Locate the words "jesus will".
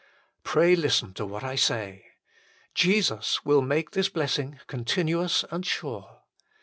2.73-3.61